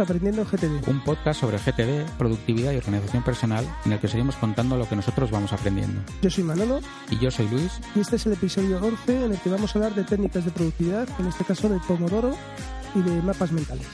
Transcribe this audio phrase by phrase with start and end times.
[0.00, 0.88] Aprendiendo GTD.
[0.88, 4.88] un podcast sobre GTD, productividad y organización personal en el que os iremos contando lo
[4.88, 6.00] que nosotros vamos aprendiendo.
[6.22, 9.38] Yo soy Manolo Y yo soy Luis y este es el episodio 11 en el
[9.38, 12.34] que vamos a hablar de técnicas de productividad, en este caso de Pomodoro
[12.94, 13.86] y de mapas mentales.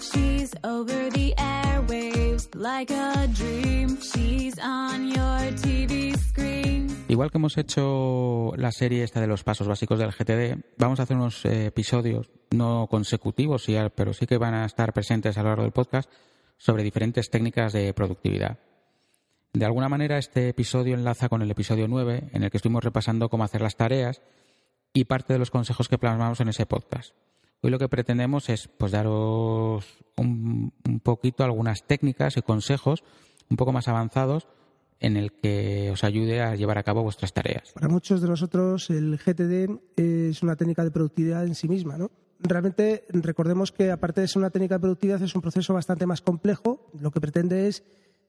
[0.00, 3.98] She's over the airwaves like a dream.
[4.00, 6.77] She's on your TV screen.
[7.08, 11.04] Igual que hemos hecho la serie esta de los pasos básicos del GTD, vamos a
[11.04, 15.48] hacer unos eh, episodios no consecutivos, pero sí que van a estar presentes a lo
[15.48, 16.10] largo del podcast
[16.58, 18.58] sobre diferentes técnicas de productividad.
[19.54, 23.30] De alguna manera este episodio enlaza con el episodio 9 en el que estuvimos repasando
[23.30, 24.20] cómo hacer las tareas
[24.92, 27.14] y parte de los consejos que plasmamos en ese podcast.
[27.62, 33.02] Hoy lo que pretendemos es pues daros un poquito algunas técnicas y consejos
[33.48, 34.46] un poco más avanzados
[35.00, 37.72] en el que os ayude a llevar a cabo vuestras tareas.
[37.72, 42.10] Para muchos de nosotros el GTD es una técnica de productividad en sí misma, ¿no?
[42.40, 46.20] Realmente recordemos que aparte de ser una técnica de productividad es un proceso bastante más
[46.20, 46.88] complejo.
[46.98, 47.82] Lo que pretende es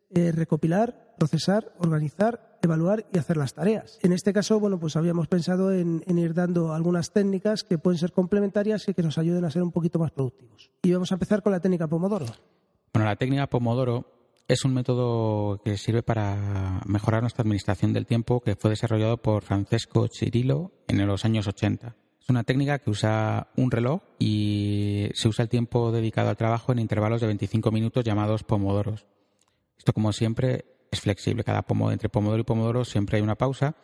[0.09, 3.99] eh, recopilar, procesar, organizar, evaluar y hacer las tareas.
[4.01, 7.99] En este caso, bueno, pues habíamos pensado en, en ir dando algunas técnicas que pueden
[7.99, 10.71] ser complementarias y que nos ayuden a ser un poquito más productivos.
[10.81, 12.25] Y vamos a empezar con la técnica Pomodoro.
[12.91, 14.18] Bueno, la técnica Pomodoro
[14.49, 19.43] es un método que sirve para mejorar nuestra administración del tiempo que fue desarrollado por
[19.43, 21.95] Francesco Cirillo en los años 80.
[22.19, 26.71] Es una técnica que usa un reloj y se usa el tiempo dedicado al trabajo
[26.71, 29.05] en intervalos de 25 minutos llamados pomodoros.
[29.77, 31.43] Esto, como siempre, es flexible.
[31.43, 33.75] Cada pomo, entre pomodoro y pomodoro siempre hay una pausa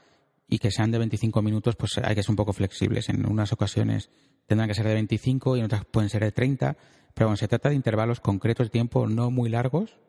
[0.48, 3.08] y que sean de 25 minutos, pues hay que ser un poco flexibles.
[3.10, 4.10] En unas ocasiones
[4.48, 6.76] tendrán que ser de 25 y en otras pueden ser de 30.
[7.14, 10.00] Pero bueno, se trata de intervalos concretos de tiempo no muy largos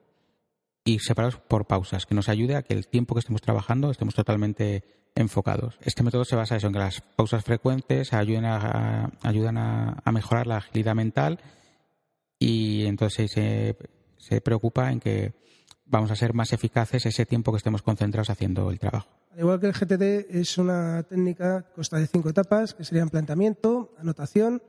[0.87, 4.15] y separados por pausas, que nos ayude a que el tiempo que estemos trabajando estemos
[4.15, 4.85] totalmente
[5.17, 5.77] enfocados.
[5.83, 10.13] Este método se basa eso, en que las pausas frecuentes ayuden a, ayudan a, a
[10.13, 11.41] mejorar la agilidad mental
[12.39, 13.77] y entonces se,
[14.17, 15.35] se preocupa en que
[15.87, 19.09] vamos a ser más eficaces ese tiempo que estemos concentrados haciendo el trabajo.
[19.33, 23.11] Al igual que el GTD es una técnica que consta de cinco etapas, que serían
[23.11, 24.63] planteamiento, anotación,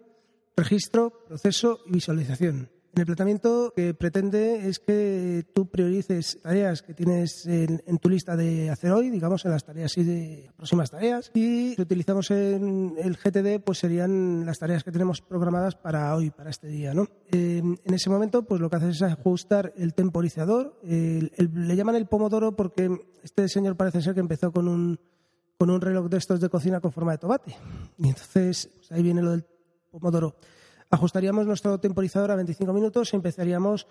[0.56, 2.70] registro, proceso y visualización.
[2.98, 8.36] En el planteamiento que pretende es que tú priorices tareas que tienes en, tu lista
[8.36, 11.30] de hacer hoy, digamos en las tareas y de próximas tareas.
[11.36, 16.32] Y si utilizamos en el GTD, pues serían las tareas que tenemos programadas para hoy,
[16.32, 16.96] para este día.
[16.96, 17.08] ¿no?
[17.32, 20.80] Eh, en ese momento, pues lo que haces es ajustar el temporizador.
[20.82, 22.90] Le llaman el pomodoro porque
[23.22, 25.00] este señor parece ser que empezó con un,
[25.60, 27.56] con un reloj de estos de cocina con forma de tomate.
[28.00, 29.46] Y entonces, pues ahí viene lo del
[29.92, 30.36] pomodoro.
[30.90, 33.88] Ajustaríamos nuestro temporizador a 25 minutos y empezaríamos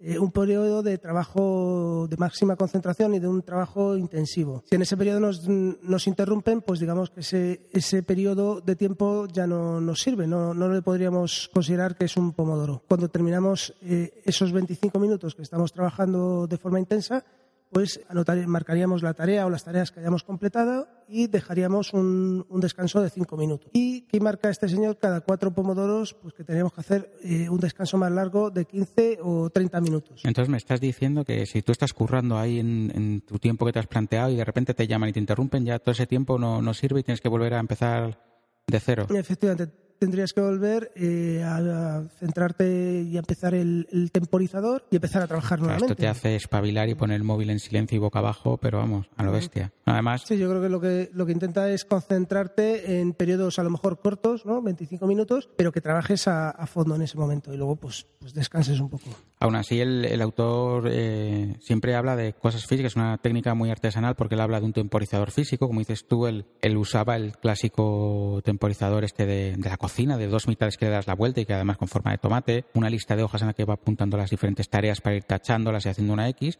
[0.00, 4.62] eh, un periodo de trabajo de máxima concentración y de un trabajo intensivo.
[4.70, 9.26] Si en ese periodo nos, nos interrumpen, pues digamos que ese, ese periodo de tiempo
[9.26, 12.82] ya no nos sirve, no, no le podríamos considerar que es un pomodoro.
[12.86, 17.24] Cuando terminamos eh, esos 25 minutos que estamos trabajando de forma intensa,
[17.70, 22.60] pues anotar- marcaríamos la tarea o las tareas que hayamos completado y dejaríamos un, un
[22.60, 23.70] descanso de cinco minutos.
[23.74, 24.98] ¿Y qué marca este señor?
[24.98, 29.18] Cada cuatro pomodoros, pues que tenemos que hacer eh, un descanso más largo de 15
[29.22, 30.20] o 30 minutos.
[30.24, 33.72] Entonces me estás diciendo que si tú estás currando ahí en, en tu tiempo que
[33.72, 36.38] te has planteado y de repente te llaman y te interrumpen, ya todo ese tiempo
[36.38, 38.20] no, no sirve y tienes que volver a empezar
[38.66, 39.06] de cero.
[39.10, 45.22] Efectivamente, tendrías que volver eh, a, centrarte y a empezar el, el temporizador y empezar
[45.22, 45.92] a trabajar Claro, nuevamente.
[45.92, 49.08] esto te hace espabilar y poner el móvil en silencio y boca abajo, pero vamos,
[49.16, 49.72] a lo bestia.
[49.84, 53.62] Además, Sí, yo creo que lo que lo que intenta es concentrarte en periodos a
[53.62, 54.60] lo mejor cortos, ¿no?
[54.62, 58.34] 25 minutos, pero que trabajes a, a fondo en ese momento y luego pues, pues
[58.34, 59.04] descanses un poco.
[59.40, 63.70] aún así el, el autor eh, siempre habla de cosas físicas, es una técnica muy
[63.70, 67.36] artesanal porque él habla de un temporizador físico, como dices tú, él, él usaba el
[67.38, 71.40] clásico temporizador este de, de la cocina, de dos mitades que le das la vuelta
[71.40, 73.74] y que además con forma de tomate, una lista de hojas en la que va
[73.74, 76.58] apuntando las diferentes tareas para ir tachándolas y haciendo una X.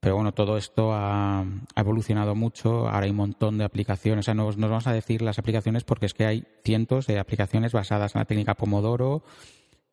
[0.00, 1.44] Pero bueno, todo esto ha,
[1.76, 2.88] evolucionado mucho.
[2.88, 4.24] Ahora hay un montón de aplicaciones.
[4.24, 7.18] O sea, no nos vamos a decir las aplicaciones porque es que hay cientos de
[7.18, 9.22] aplicaciones basadas en la técnica Pomodoro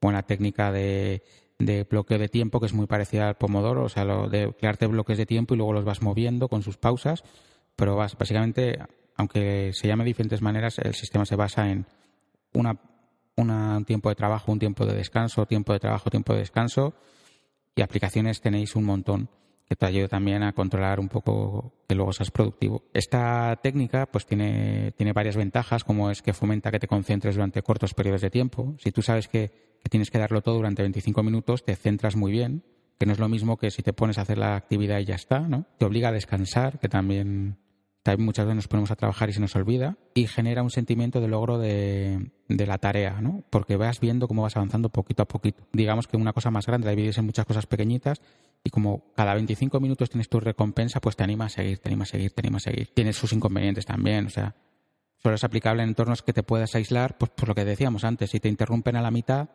[0.01, 1.23] o en la técnica de,
[1.59, 3.83] de bloqueo de tiempo, que es muy parecida al Pomodoro.
[3.83, 6.77] O sea, lo de crearte bloques de tiempo y luego los vas moviendo con sus
[6.77, 7.23] pausas.
[7.75, 8.79] pero bas- básicamente,
[9.17, 11.85] aunque se llame de diferentes maneras, el sistema se basa en
[12.53, 12.79] una,
[13.37, 16.93] una- un tiempo de trabajo, un tiempo de descanso, tiempo de trabajo, tiempo de descanso,
[17.75, 19.29] y aplicaciones tenéis un montón
[19.67, 22.83] que te ayuda también a controlar un poco que luego seas productivo.
[22.93, 27.61] Esta técnica pues tiene, tiene varias ventajas, como es que fomenta que te concentres durante
[27.61, 28.75] cortos periodos de tiempo.
[28.79, 32.33] Si tú sabes que, que tienes que darlo todo durante 25 minutos, te centras muy
[32.33, 32.65] bien,
[32.99, 35.15] que no es lo mismo que si te pones a hacer la actividad y ya
[35.15, 35.65] está, ¿no?
[35.77, 37.57] Te obliga a descansar, que también,
[38.03, 41.21] también muchas veces nos ponemos a trabajar y se nos olvida, y genera un sentimiento
[41.21, 43.43] de logro de, de la tarea, ¿no?
[43.49, 45.63] Porque vas viendo cómo vas avanzando poquito a poquito.
[45.71, 48.21] Digamos que una cosa más grande la divides en muchas cosas pequeñitas
[48.63, 52.03] y como cada 25 minutos tienes tu recompensa, pues te anima a seguir, te anima
[52.03, 52.91] a seguir, te anima a seguir.
[52.93, 54.55] Tienes sus inconvenientes también, o sea,
[55.17, 58.31] solo es aplicable en entornos que te puedas aislar, pues por lo que decíamos antes,
[58.31, 59.49] si te interrumpen a la mitad,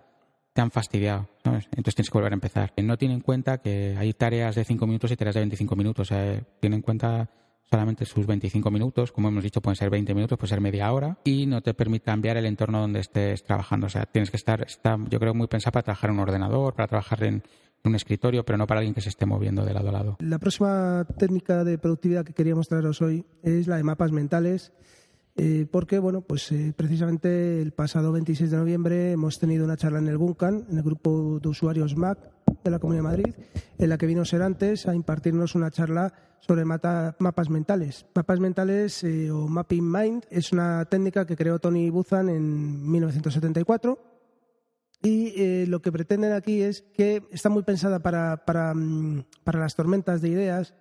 [0.53, 1.29] te han fastidiado.
[1.45, 2.73] Entonces tienes que volver a empezar.
[2.83, 6.11] No tiene en cuenta que hay tareas de 5 minutos y tareas de 25 minutos,
[6.11, 7.29] o sea, tiene en cuenta
[7.71, 11.19] solamente sus 25 minutos, como hemos dicho, pueden ser 20 minutos, puede ser media hora,
[11.25, 13.87] y no te permite cambiar el entorno donde estés trabajando.
[13.87, 16.75] O sea, tienes que estar, está, yo creo, muy pensado para trabajar en un ordenador,
[16.75, 17.43] para trabajar en
[17.85, 20.17] un escritorio, pero no para alguien que se esté moviendo de lado a lado.
[20.21, 24.73] La próxima técnica de productividad que queríamos traeros hoy es la de mapas mentales,
[25.37, 29.99] eh, porque bueno, pues eh, precisamente el pasado 26 de noviembre hemos tenido una charla
[29.99, 32.36] en el Guncan, en el grupo de usuarios Mac
[32.67, 33.35] de la Comunidad de Madrid,
[33.79, 38.07] en la que vino Serantes a impartirnos una charla sobre mapas mentales.
[38.15, 43.99] Mapas mentales eh, o Mapping Mind es una técnica que creó Tony Buzan en 1974
[45.03, 49.61] y eh, lo que pretenden aquí es que está muy pensada para, para, mm, para
[49.61, 50.75] las tormentas de ideas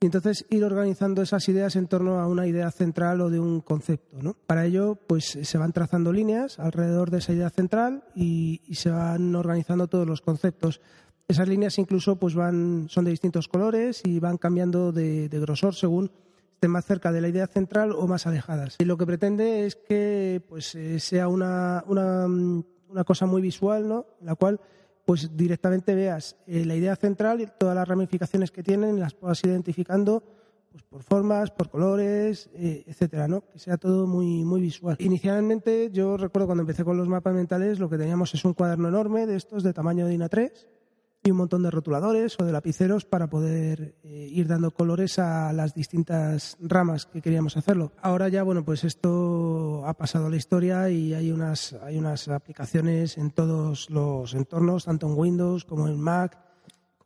[0.00, 3.60] y entonces ir organizando esas ideas en torno a una idea central o de un
[3.60, 4.22] concepto.
[4.22, 4.34] ¿no?
[4.46, 9.34] Para ello, pues se van trazando líneas alrededor de esa idea central y se van
[9.34, 10.80] organizando todos los conceptos.
[11.26, 16.10] Esas líneas incluso pues van, son de distintos colores y van cambiando de, grosor según
[16.52, 18.76] estén más cerca de la idea central o más alejadas.
[18.78, 23.88] Y lo que pretende es que pues, eh, sea una, una, una cosa muy visual,
[23.88, 24.06] ¿no?
[24.20, 24.60] La cual
[25.06, 29.42] pues directamente veas eh, la idea central y todas las ramificaciones que tienen, las puedas
[29.44, 30.22] identificando
[30.70, 33.46] pues, por formas, por colores, eh, etcétera, ¿no?
[33.48, 34.96] Que sea todo muy, muy visual.
[34.98, 38.88] Inicialmente, yo recuerdo cuando empecé con los mapas mentales, lo que teníamos es un cuaderno
[38.88, 40.52] enorme de estos de tamaño de INA3
[41.26, 45.54] y un montón de rotuladores o de lapiceros para poder eh, ir dando colores a
[45.54, 47.92] las distintas ramas que queríamos hacerlo.
[48.02, 52.28] Ahora ya, bueno, pues esto ha pasado a la historia y hay unas, hay unas
[52.28, 56.38] aplicaciones en todos los entornos, tanto en Windows como en Mac,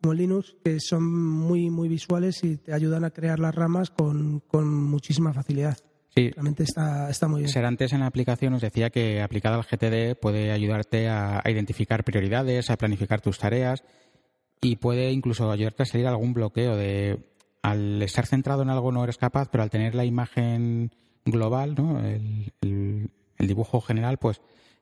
[0.00, 3.90] como en Linux, que son muy, muy visuales y te ayudan a crear las ramas
[3.90, 5.78] con, con muchísima facilidad.
[6.08, 7.52] Sí, Realmente está, está muy bien.
[7.52, 12.02] Serantes en la aplicación nos decía que aplicada al GTD puede ayudarte a, a identificar
[12.02, 13.84] prioridades, a planificar tus tareas
[14.60, 17.18] y puede incluso ayudarte a salir algún bloqueo de
[17.62, 20.90] al estar centrado en algo no eres capaz, pero al tener la imagen
[21.24, 22.00] global, ¿no?
[22.00, 24.40] el, el- el dibujo general, pues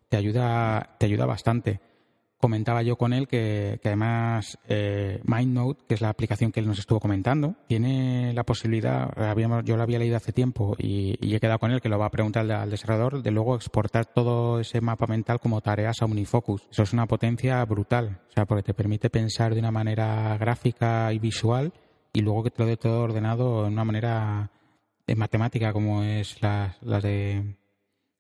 [0.09, 1.81] te ayuda, te ayuda bastante.
[2.47, 6.79] Comentaba yo con él que, además eh, MindNote, que es la aplicación que él nos
[6.79, 11.59] estuvo comentando, tiene la posibilidad, habíamos, yo lo había leído hace tiempo y, he quedado
[11.59, 15.09] con él que lo va a preguntar al, desarrollador, de luego exportar todo ese mapa
[15.09, 16.69] mental como tareas a Omnifocus.
[16.71, 21.13] Eso es una potencia brutal, o sea, porque te permite pensar de una manera gráfica
[21.13, 21.73] y visual
[22.13, 24.53] y luego que te lo dé todo ordenado de una manera
[25.09, 27.57] eh, matemática como es la, la de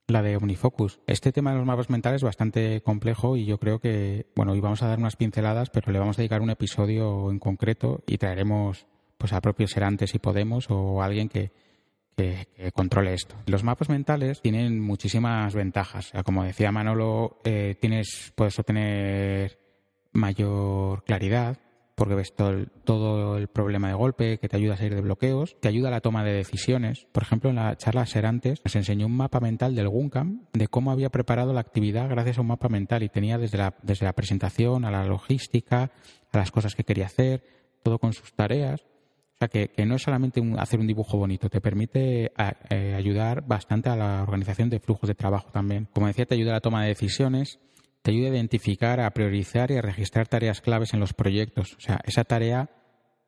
[0.09, 1.01] la de Omnifocus.
[1.07, 4.61] Este tema de los mapas mentales es bastante complejo y yo creo que, bueno, hoy
[4.61, 8.19] vamos a dar unas pinceladas, pero le vamos a dedicar un episodio en concreto y
[8.19, 8.87] traeremos
[9.19, 11.51] pues a propios Serantes si podemos o alguien que,
[12.17, 13.35] que, controle esto.
[13.47, 16.13] Los mapas mentales tienen muchísimas ventajas.
[16.25, 19.59] Como decía Manolo, eh, tienes, puedes obtener
[20.13, 21.59] mayor claridad,
[21.97, 25.01] porque ves todo el, todo el problema de golpe, que te ayuda a salir de
[25.01, 27.07] bloqueos, te ayuda a la toma de decisiones.
[27.11, 30.93] Por ejemplo, en la charla Serantes nos enseñó un mapa mental del Guncam de cómo
[30.93, 34.13] había preparado la actividad gracias a un mapa mental y tenía desde la, desde la
[34.13, 35.91] presentación a la logística,
[36.33, 37.43] a las cosas que quería hacer,
[37.83, 38.83] todo con sus tareas.
[38.83, 42.33] O sea, que, que no es solamente hacer un dibujo bonito, te permite
[42.71, 45.89] eh, ayudar bastante a la organización de flujos de trabajo también.
[45.95, 47.59] Como decía, te ayuda a la toma de decisiones,
[48.07, 51.75] te ayuda a identificar, a priorizar y a registrar tareas claves en los proyectos.
[51.75, 52.71] O sea, esa tarea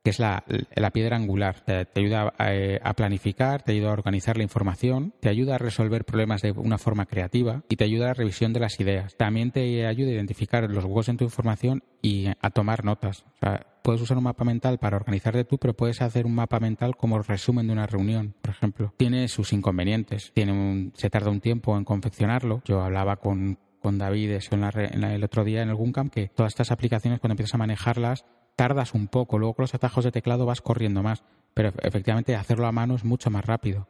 [0.05, 0.45] que es la,
[0.77, 1.65] la piedra angular.
[1.65, 5.59] Te, ayuda a, eh, a planificar, te ayuda a organizar la información, te ayuda a
[5.59, 9.17] resolver problemas de una forma creativa y te ayuda a la revisión de las ideas.
[9.17, 13.25] También te ayuda a identificar los huecos en tu información y a tomar notas.
[13.35, 16.61] O sea, puedes usar un mapa mental para organizarte tú, pero puedes hacer un mapa
[16.61, 18.95] mental como resumen de una reunión, por ejemplo.
[18.97, 20.31] Tiene sus inconvenientes.
[20.33, 22.63] Tiene un- se tarda un tiempo en confeccionarlo.
[22.65, 25.75] Yo hablaba con, con David eso en la en la- el otro día en el
[25.75, 28.25] Guncamp que todas estas aplicaciones cuando empiezas a manejarlas
[28.57, 31.23] tardas un poco, luego con los atajos de teclado vas corriendo más,
[31.55, 33.89] pero efectivamente hacerlo a mano es mucho más rápido.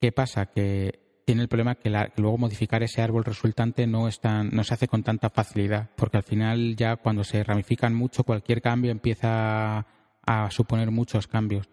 [0.00, 0.46] ¿Qué pasa?
[0.46, 4.74] Que tiene el problema que, luego modificar ese árbol resultante no, es tan, no se
[4.74, 9.86] hace con tanta facilidad, porque al final ya cuando se ramifican mucho cualquier cambio empieza
[10.26, 11.68] a suponer muchos cambios.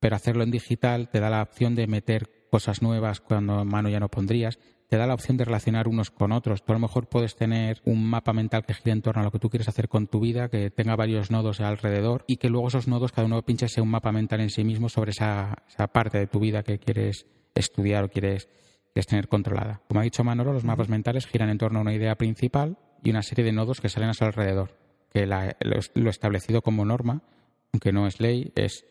[0.00, 3.88] Pero hacerlo en digital te da la opción de meter cosas nuevas cuando en mano
[3.88, 4.58] ya no pondrías,
[4.94, 6.64] te da la opción de relacionar unos con otros.
[6.64, 9.32] Tú a lo mejor puedes tener un mapa mental que gire en torno a lo
[9.32, 12.68] que tú quieres hacer con tu vida, que tenga varios nodos alrededor y que luego
[12.68, 16.18] esos nodos cada uno pinche un mapa mental en sí mismo sobre esa, esa parte
[16.18, 18.48] de tu vida que quieres estudiar o quieres,
[18.92, 19.82] quieres tener controlada.
[19.88, 23.10] Como ha dicho Manolo, los mapas mentales giran en torno a una idea principal y
[23.10, 24.78] una serie de nodos que salen a su alrededor,
[25.12, 27.24] que la, lo, lo establecido como norma,
[27.72, 28.84] aunque no es ley, es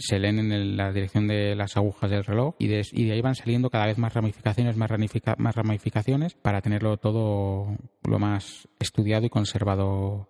[0.00, 3.12] se leen en el- la dirección de las agujas del reloj y de, y de
[3.12, 8.18] ahí van saliendo cada vez más ramificaciones, más, ramifica- más ramificaciones para tenerlo todo lo
[8.18, 10.28] más estudiado y conservado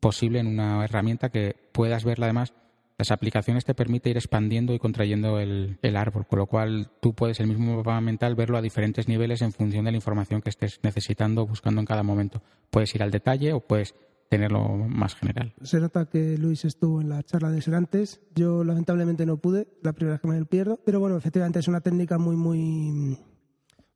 [0.00, 2.54] posible en una herramienta que puedas verla además.
[2.98, 7.14] Las aplicaciones te permite ir expandiendo y contrayendo el, el árbol, con lo cual tú
[7.14, 10.50] puedes el mismo mapa mental verlo a diferentes niveles en función de la información que
[10.50, 12.42] estés necesitando, buscando en cada momento.
[12.70, 13.94] Puedes ir al detalle o puedes
[14.28, 15.54] tenerlo más general.
[15.62, 18.20] Se nota que Luis estuvo en la charla de Serantes.
[18.34, 20.80] Yo lamentablemente no pude, la primera vez que me lo pierdo.
[20.84, 23.18] Pero bueno, efectivamente es una técnica muy, muy,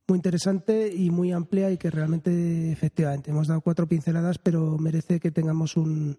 [0.07, 5.19] muy interesante y muy amplia y que realmente, efectivamente, hemos dado cuatro pinceladas, pero merece
[5.19, 6.17] que tengamos un,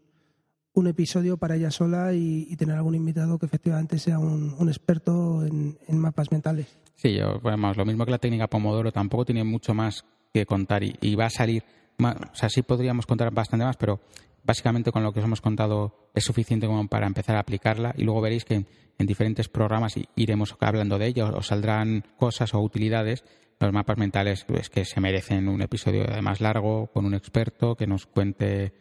[0.74, 4.68] un episodio para ella sola y, y tener algún invitado que efectivamente sea un, un
[4.68, 6.66] experto en, en mapas mentales.
[6.96, 10.82] Sí, yo, vamos, lo mismo que la técnica Pomodoro, tampoco tiene mucho más que contar
[10.82, 11.62] y, y va a salir,
[11.98, 14.00] ma- o sea, sí podríamos contar bastante más, pero
[14.42, 18.04] básicamente con lo que os hemos contado es suficiente como para empezar a aplicarla y
[18.04, 18.66] luego veréis que en,
[18.98, 23.24] en diferentes programas iremos hablando de ello, os saldrán cosas o utilidades.
[23.60, 27.86] Los mapas mentales es que se merecen un episodio además largo con un experto que
[27.86, 28.72] nos cuente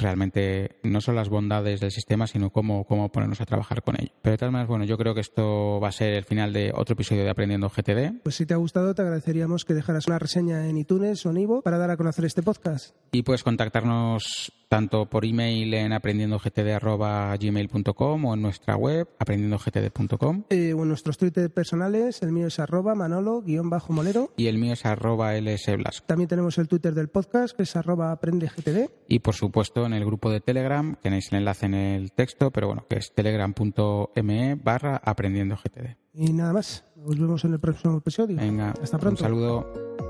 [0.00, 4.12] realmente no solo las bondades del sistema, sino cómo, cómo ponernos a trabajar con ello.
[4.22, 6.72] Pero de todas maneras, bueno, yo creo que esto va a ser el final de
[6.74, 8.22] otro episodio de Aprendiendo GTD.
[8.22, 11.38] Pues si te ha gustado, te agradeceríamos que dejaras una reseña en iTunes o en
[11.38, 12.94] Ivo para dar a conocer este podcast.
[13.12, 20.82] Y puedes contactarnos tanto por email en aprendiendogtd.gmail.com o en nuestra web aprendiendogtd.com Eh, o
[20.82, 24.32] en nuestros Twitter personales, el mío es arroba manolo-molero.
[24.36, 26.06] y el mío es arroba lsblasco.
[26.06, 28.88] También tenemos el Twitter del podcast, que es arroba aprendegtd.
[29.08, 32.68] Y por supuesto en el grupo de Telegram, tenéis el enlace en el texto, pero
[32.68, 35.96] bueno, que es telegram.me barra aprendiendogtd.
[36.14, 38.36] Y nada más, nos vemos en el próximo episodio.
[38.36, 39.24] Venga, Hasta pronto.
[39.24, 40.09] un saludo.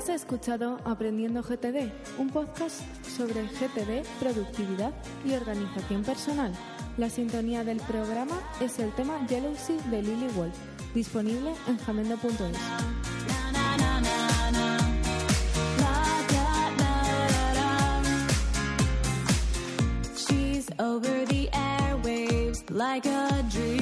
[0.00, 4.94] Has escuchado Aprendiendo GTD, un podcast sobre GTD, productividad
[5.26, 6.54] y organización personal.
[6.96, 10.56] La sintonía del programa es el tema Jealousy de Lily Wolf,
[10.94, 12.56] disponible en jamendo.es.
[20.78, 21.50] Over the
[22.70, 23.79] like a dream.